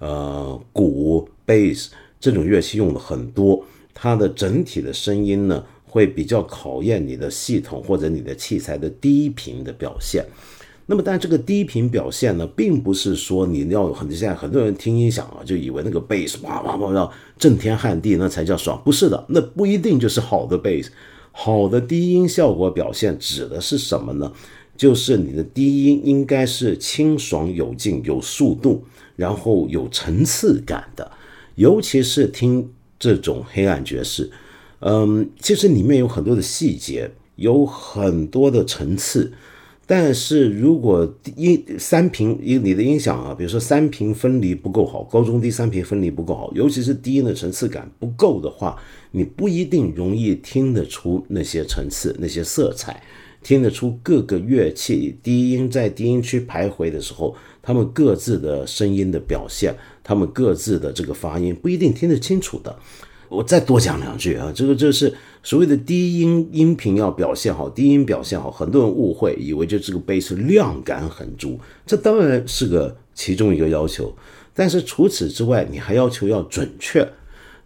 [0.00, 10.24] 呃，鼓、bass 这种乐器用的很多，它的整体的声音呢，会比较考验你的系统或者你的器材的低频的表现。
[10.86, 18.80] 那么，但这个低频表现呢，并不是说你要很现在很多人听音响啊，就以为那个贝斯哇哇哇要震天撼地，那才叫爽。
[18.84, 20.90] 不是的，那不一定就是好的贝斯。
[21.30, 24.30] 好的低音效果表现指的是什么呢？
[24.76, 28.84] 就是你的低音应该是清爽有劲、有速度，
[29.16, 31.10] 然后有层次感的。
[31.54, 32.68] 尤其是听
[32.98, 34.30] 这种黑暗爵士，
[34.80, 39.32] 嗯，其实里面有很多的细节，有很多的层次。
[39.94, 53.02] 但是如果音三频音你的音响啊，比如说三频分离不够好，高中低三频分离不够好，尤其是低音的层次感不够的话，你不一定容易听得出那些层次、那些色彩，
[53.42, 62.74] 听得出各个乐器低音在低音区徘徊的时候，他们各自的声音的表现，他们各自的这个发音不一定听得清楚的。
[63.32, 65.12] 我再多讲两句啊，这个这是
[65.42, 74.14] 所谓的低音音频要表现好，低音表现好，很多人误会，以为就这个贝斯量感很足，这当然是个其中一个要求，
[74.52, 77.08] 但是除此之外，你还要求要准确。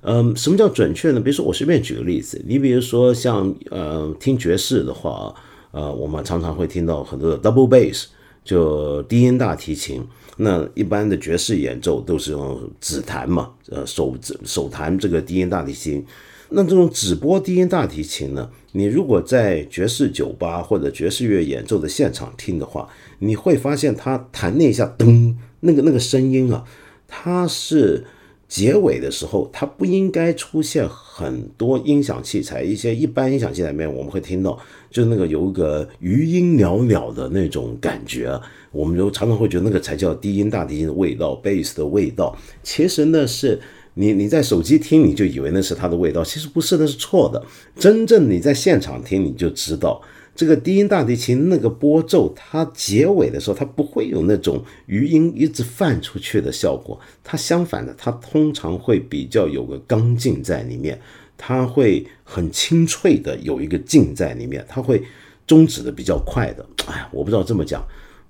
[0.03, 1.21] 嗯，什么叫准确呢？
[1.21, 5.35] 比如说我随便举个例子，你比如说像呃听爵士的话，
[5.73, 8.05] 呃，我们常常会听到很多的 double bass，
[8.47, 10.03] 就低音大提琴。
[10.38, 16.03] 那一般的爵士演奏都是用指弹嘛，呃，手指手弹这个低音大提琴。
[16.49, 22.88] 那这种指拨低音大提琴呢，你如果在爵士酒吧或者爵士乐演奏的现场听的话，
[23.18, 26.64] 你会发现它弹那一下噔，那个那个声音啊，
[27.07, 28.07] 它是。
[28.49, 32.62] 结尾的时候，它不应该出现很多音响器材。
[32.62, 34.59] 一些一般音响器材里面，我们会听到，
[34.90, 38.40] 就是那个有一个余音袅袅的那种感觉。
[38.70, 42.36] 我们就常常会觉得那个才叫低音大提琴的味道，贝斯的味道。
[42.62, 43.59] 其实呢，是
[43.94, 47.42] 你你在手机听，你就以为那是它的味道，其实不是，那是错的。
[47.78, 50.01] 真正你在现场听，你就知道。
[50.37, 57.01] 这个低音大提琴那个拨奏，它结尾的时候，它不会有那种余音一直泛出去的效果。
[57.24, 61.01] 它相反的，它通常会比较有个刚劲在里面，
[61.39, 65.03] 它会很清脆的有一个劲在里面，它会
[65.47, 66.64] 终止的比较快的。
[66.87, 67.82] 哎呀，我不知道这么讲，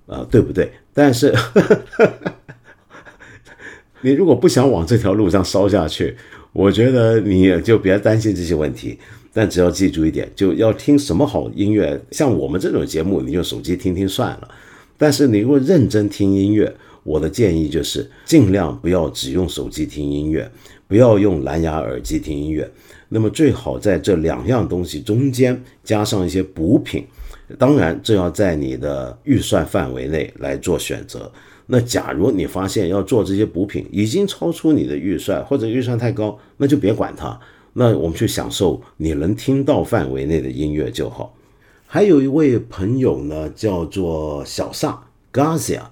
[0.05, 0.71] 呃，对不对？
[0.93, 1.35] 但是
[4.01, 6.15] 你如果不想往这条路上烧下去，
[6.53, 8.97] 我觉得你就别担心这些问题。
[9.33, 11.99] 但只要记住一点，就要听什么好音乐。
[12.11, 14.49] 像我们这种节目，你用手机听听算了。
[14.97, 20.51] 但是你如果认真听音乐，我的建议就是尽量不要只用手机听音乐，
[20.87, 22.69] 不要用蓝牙耳机听音乐。
[23.09, 27.05] 那么最好在这两样东西中间加上一些补品。
[27.57, 31.31] 当然，这要在你的预算范围内来做选择。
[31.67, 37.39] 那假如你发现要做这些补品已经超出你的预算，或者预算太高，那就别管它。
[37.79, 41.35] 那我们去享受你能听到范围内的音乐就好。
[41.85, 44.99] 还有一位朋友呢，叫做小萨
[45.31, 45.83] Garcia。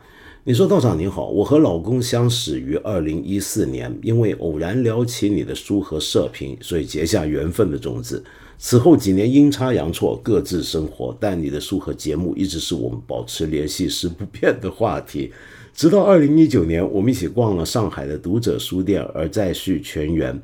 [0.46, 8.24] 你说道长你好，我和老公相识于二零一四年，因为偶然聊起你的书和社评，所以结下缘分的种子。
[8.58, 15.32] 此后几年阴差阳错各自生活，但你的书和节目一直是我们保持联系时不变的话题。
[15.76, 20.42] 直到二零一九年，我们一起逛了上海的读者书店，而再续全缘。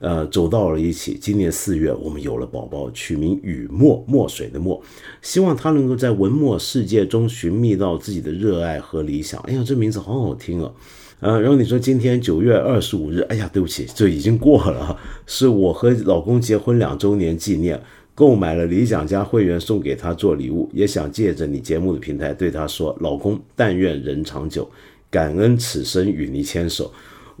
[0.00, 1.16] 呃，走到了一起。
[1.20, 4.82] 今年四月，我们有了宝宝，取名雨墨，墨水的墨，
[5.22, 9.38] 希望他能够在文墨世界中寻觅到自己的热爱和理想。
[9.42, 10.72] 哎呀，这名字好好听啊！
[11.20, 17.78] 呃，然后你说今天九月二十五日，哎呀，对不起，这已经过了，是我和老公结婚两周年纪念，
[18.14, 24.66] 购买了理想家会员送给他做礼物，也想借着你节目的平台对他说，老公，但愿人长久，
[25.10, 26.90] 感恩此生与你牵手。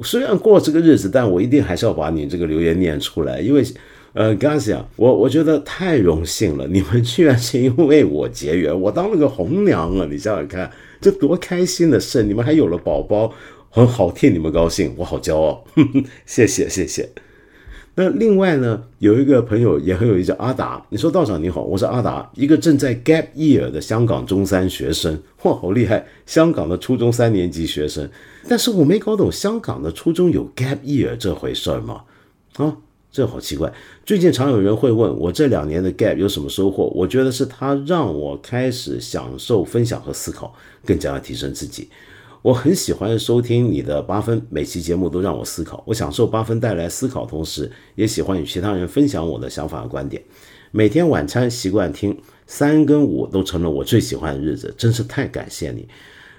[0.02, 3.62] 虽然过这个日子，但我一定还是要把你这个留言念出来，因为，
[4.12, 10.70] 呃，刚想，我我觉得太荣幸了，你们居然是因为我结缘，我当了个红娘了，你想想看，
[11.00, 12.22] 这多开心的事！
[12.22, 13.32] 你们还有了宝宝，
[13.68, 15.64] 很好替你们高兴，我好骄傲，
[16.26, 17.08] 谢 谢谢谢。
[18.00, 20.82] 那另外呢，有一个朋友也很有意思，阿达。
[20.88, 25.20] 你说道长你好，我是阿达，一个正在 gap year 的香港中三学生。
[25.42, 26.06] 哇，好厉害！
[26.24, 28.08] 香港的初中三年级学生，
[28.48, 32.00] 但是我没搞懂香港的初中有 gap year 这回事儿吗？
[32.56, 32.74] 啊，
[33.12, 33.70] 这好奇怪。
[34.06, 36.84] 最近常有人会问我这两年的 gap 有什么收获？
[36.94, 40.54] 我觉得是他让我开始享受分享和思考，
[40.86, 41.90] 更加的提升自己。
[42.42, 45.82] 我很喜欢收听你的八分，每期节目都让我思考。
[45.86, 50.22] 我享受八分带来思考，同时也喜欢与其他人分享我的想法和观点。
[50.70, 52.16] 每天晚餐习惯听，
[52.46, 55.86] 三跟五都成了我最喜欢的日子，真是太感谢你。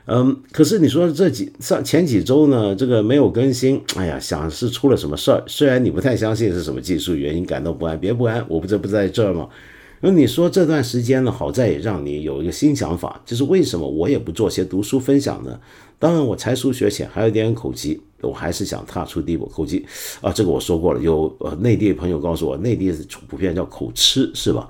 [0.05, 5.43] 嗯，可是你说这几上前几周呢，这个没有更新，哎呀，想是出了什么事儿。
[5.45, 9.47] 虽然你不太相信是什么技术原因感到不安，别不安，我不这不在这儿吗？
[10.03, 15.59] 那你说这段时间呢，好在也让你有一个新想法，就是为什么我也不做些读书分享呢？
[15.99, 19.45] 当然，我才疏学浅，还有点口疾，我还是想踏出第一步。
[19.45, 19.85] 口疾
[20.19, 20.99] 啊，这个我说过了。
[20.99, 24.67] 有呃内地朋友告诉我，内地是普遍叫口吃，是吧？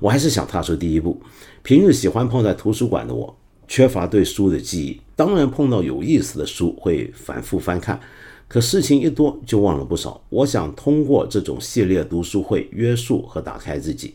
[0.00, 1.18] 我还是想踏出第一步。
[1.62, 3.34] 平日喜欢泡在图书馆的我，
[3.66, 7.98] 缺乏对书的记忆，当然碰到有意思的书会反复翻看，
[8.46, 10.20] 可事情一多就忘了不少。
[10.28, 14.12] 我想通过这种系列读书会约束和打开自己。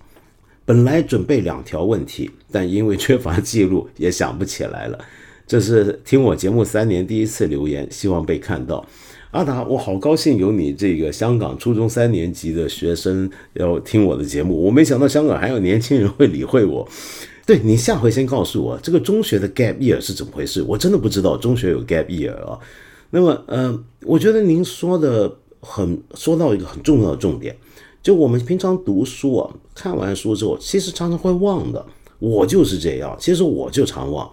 [0.70, 5.00] 本来准备两条问题，但因为缺乏记录，也想不起来了。
[5.48, 8.86] 这是听我节目三年第一次留言，希望被看到。
[9.32, 14.64] 阿达，我好高兴有你这个香港初中三年级的学生要听我的节目。
[14.64, 16.88] 我没想到香港还有年轻人会理会我。
[17.48, 20.62] 对你下回先告诉我这个中学的 gap year 是怎么回事？
[20.62, 22.60] 我真的不知道中学有 gap year 啊。
[23.10, 27.58] 那么，呃，我觉得您说的很说到一个很重要的重点。
[28.02, 31.86] 就我们平常读书啊，看完书之后，其实常常会忘的。
[32.20, 34.30] 我就是这样，其实我就常忘。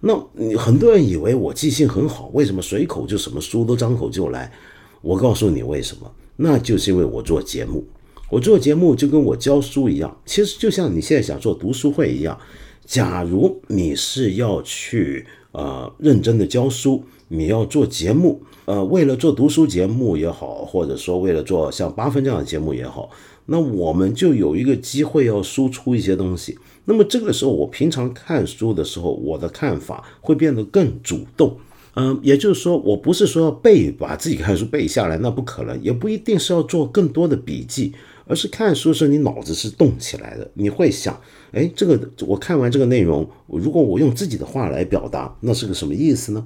[0.00, 4.52] 那你很多人以为我记性很好，为什么随口就什么书都张口就来？
[5.00, 7.84] 我告诉你为什么，那就是因为我做节目。
[8.30, 12.38] 我做节目就跟我教书一样，其实就像你现在想做读书会一样。
[12.84, 18.42] 假如你是要去呃认真的教书，你要做节目。
[18.66, 23.08] 呃，为了做读书节目也好，或者说为了做像八分这样的节目也好，
[23.46, 26.58] 那我们就有一个机会要输出一些东西。
[26.84, 31.56] 那么这个时候，我平常看书的时候，我的看法会变得更主动。
[31.98, 37.94] 嗯，也就是说，我不是说要背，把自己看书背下来，那不可能，也不一定是要做更多的笔记，
[38.26, 41.18] 而是看书的时候，你脑子是动起来的，你会想，
[41.52, 46.44] 哎，这个我看完这个内容，如果我用自己的话来表达，那是个什么意思呢？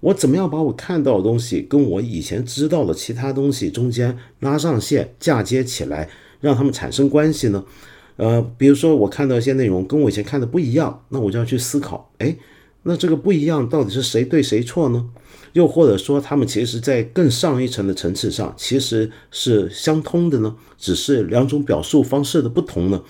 [0.00, 6.08] 我怎么样把我看到的东西跟我以前知道的其他东西中间拉上线、嫁接起来，
[6.40, 7.64] 让他们产生关系呢？
[8.16, 12.36] 呃，比如说我看到一些内容跟我以前看的不一样，那我就要去思考，哎，
[12.82, 15.08] 那这个不一样到底是谁对谁错呢？
[15.52, 20.54] 又或者说他们其实在更上一层的层次上其实是相通的呢？
[20.78, 23.02] 只是两种表述方式的不同呢？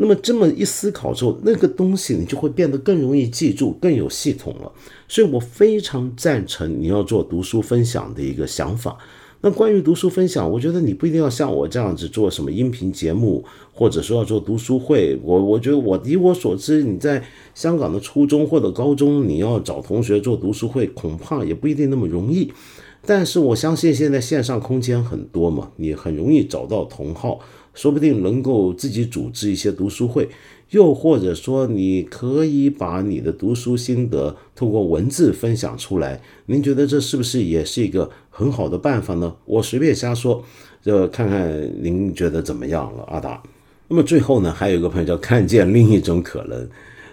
[0.00, 4.72] 那么这么一思考之后，那个东西你就会变得更容易记住，更有系统了。
[5.06, 8.96] 所以我非常赞成你要做读书分享的一个想法。
[9.42, 13.44] 那关于读书分享，我觉得你不一定要像我这样子做什么音频节目，
[13.74, 15.18] 或者说要做读书会。
[15.22, 17.22] 我我觉得我以我所知，你在
[17.54, 22.50] 香港的初中或者高中，你要找同学做读书会，恐怕也不一定那么容易。
[23.06, 27.40] 但是我相信现在线上空间很多嘛，你很容易找到同好。
[27.74, 30.28] 说不定能够自己组织一些读书会，
[30.70, 36.20] 又或者说你可以把你的读书心得通过文字分享出来。
[36.46, 39.34] 您觉得这是不是也是一个很好的办法呢？
[39.44, 40.44] 我随便瞎说，
[40.82, 43.42] 就看看您觉得怎么样了，阿达。
[43.88, 46.68] 那么最后呢，还有一个朋友叫看见另一种可能。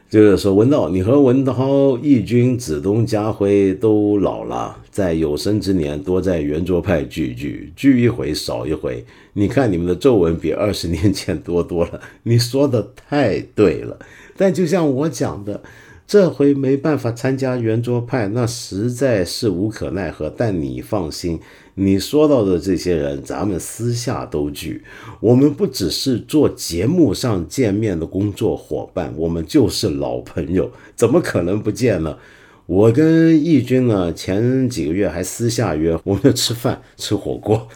[0.09, 9.03] 就是说，文道，你和文涛、义军、子东、家辉都老了，在有生之年多在圆桌派聚聚，聚一回少一回。
[9.33, 11.99] 你看你们的皱纹比二十年前多多了。
[12.23, 13.99] 你说的太对了，
[14.37, 15.61] 但就像我讲的。
[16.07, 20.33] 这回没办法参加圆桌派，那实在是无可奈何。
[20.37, 21.37] 但你放心，
[21.79, 24.83] 你说到的这些人，咱们私下都聚。
[25.19, 32.17] 我们不只是做节目上见面的工作伙伴，我们就是老朋友，怎么可能不见呢？
[32.65, 37.67] 我跟义军呢，前几个月还私下约，我们吃饭吃火锅。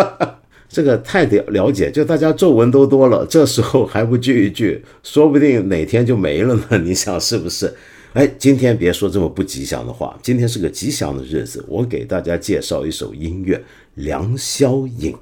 [0.68, 6.78] 这个太了了解，就大家皱纹都多了，这时候还不聚一聚，说不定哪天就没了呢。
[6.84, 7.72] 你想是不是？
[8.18, 13.56] 哎，今天别说这么不吉祥的话，今天是个吉祥的日子，我给大家介绍一首音乐
[13.94, 15.12] 《良宵引》。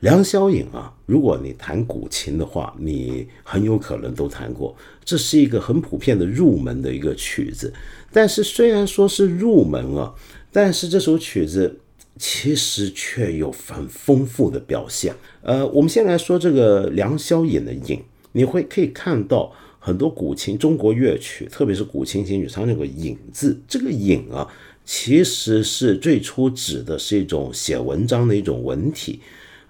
[0.00, 4.74] 良宵引啊，如果你弹古琴的话，你很有可能都弹过。
[5.04, 7.70] 这是一个很普遍的入门的一个曲子，
[8.10, 10.14] 但是虽然说是入门啊，
[10.50, 11.78] 但是这首曲子。
[12.20, 15.14] 其实却有很丰富的表现。
[15.40, 23.58] 呃，我们先来说这个梁宵引的引，你会可以看到很多古琴中国乐曲，特别是古琴琴曲，常有个引字。
[23.66, 24.46] 这个引啊，
[24.84, 29.20] 其实是最初指的是一种写文章的一种文体。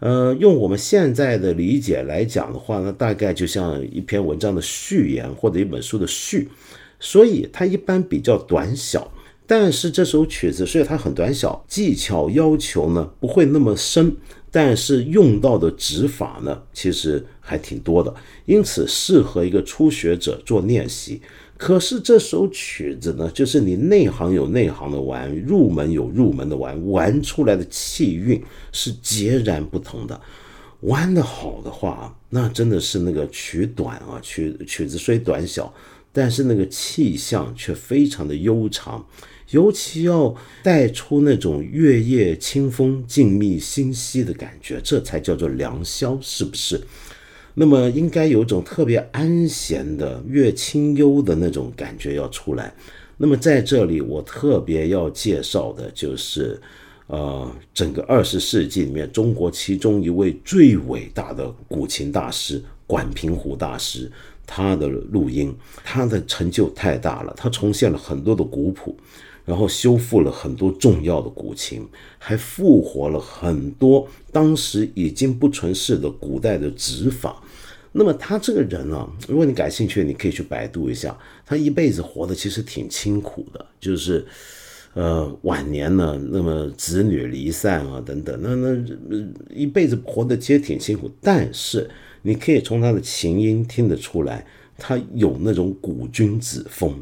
[0.00, 6.48] 呃，用我们现在的理解来讲的话呢，大概就像一篇文章的序言或者一本书的序，
[7.00, 9.10] 所以它一般比较短小。
[9.44, 14.14] 但是这首曲子，所以它很短小，技巧要求呢不会那么深，
[14.50, 18.14] 但是用到的指法呢其实还挺多的，
[18.46, 21.20] 因此适合一个初学者做练习。
[21.56, 28.40] 可是这首曲子呢，就是你内行有内行的玩，入门有入门的玩，玩出来的气韵
[28.70, 30.20] 是截然不同的。
[30.82, 35.74] 玩的好的话，那真的是那个曲短啊，曲曲子虽短小，
[36.12, 39.04] 但是那个气象却非常的悠长。
[39.50, 46.80] 尤其要带出那种月夜清风、静谧心息的感觉，这才叫做良宵，是不是？
[47.54, 52.72] 那么应该有种特别安闲的、月清幽的那种感觉要出来。
[53.16, 56.60] 那么在这里，我特别要介绍的就是，
[57.08, 64.08] 呃，整个二十世纪里面，中国其中一位最伟大的古琴大师管平湖大师，
[64.46, 68.96] 他的录音，他的成就太大了，他重现了很多的古谱，
[69.48, 71.84] 然后修复了很多重要的古琴，
[72.18, 77.42] 还复活了很多当时已经不存世的古代的指法。
[77.92, 84.26] 那么他这个人啊，如果你感兴趣，你可以去百度一下，他一辈子活的其实挺清苦的，就是。
[84.94, 89.24] 呃，晚年呢，那么子女离散啊，等等，那那
[89.54, 91.08] 一辈子活得其实挺辛苦。
[91.20, 91.88] 但是
[92.22, 94.44] 你可以从他的琴音听得出来，
[94.76, 97.00] 他有那种古君子风，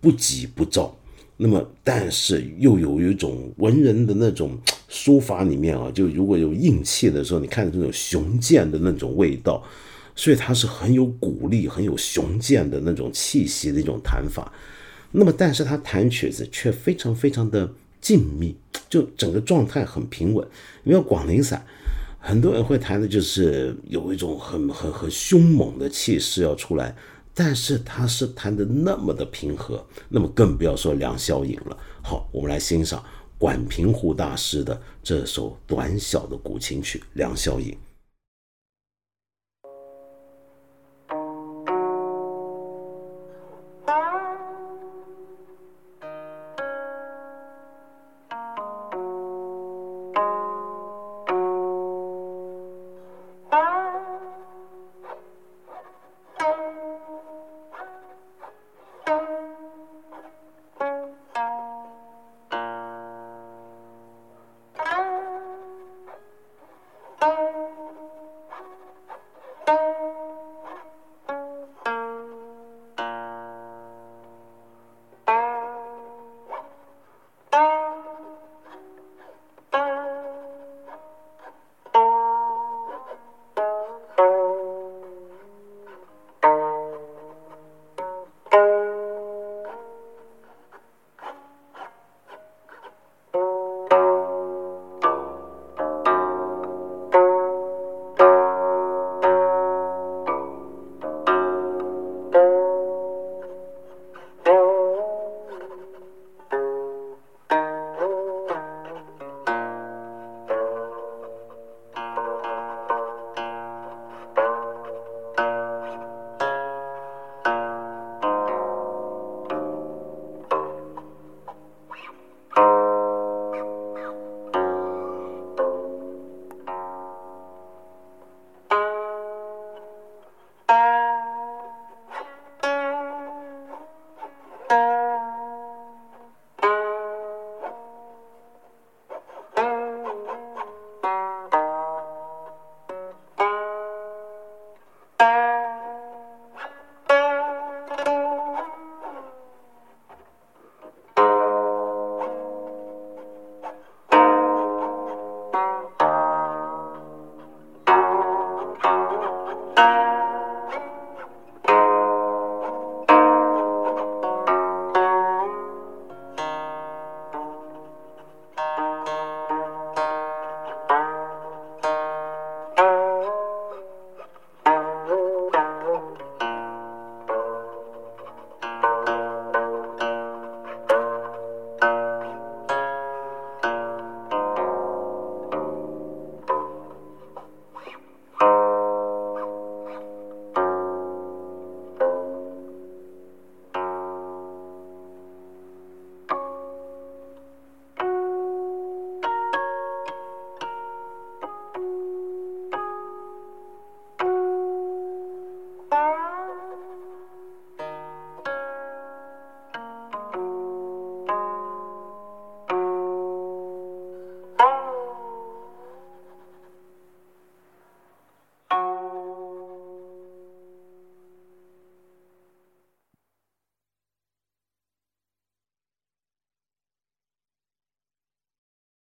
[0.00, 0.96] 不急不躁。
[1.40, 4.58] 那么，但是又有一种文人的那种
[4.88, 9.62] 书法里面啊，就如果有硬气的时候，你看这种雄健的那种味道，
[10.16, 14.52] 所以他是很有鼓励、很有雄健的那种气息的一种弹法。
[15.12, 18.52] 那么，但是他弹曲子却非常非常的静谧，
[18.90, 20.44] 就整个状态很平稳。
[20.82, 21.64] 因为广陵散，
[22.18, 26.96] 很多人会弹的就是有一种很很很凶猛的气势要出来，
[27.40, 31.78] 但是他是弹的那么的平和，那么更不要说梁宵引了。
[32.02, 33.00] 好，我们来欣赏
[33.38, 37.70] 管平湖大师的这首短小的古琴曲《梁宵引》。